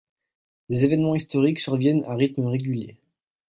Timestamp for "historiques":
1.13-1.59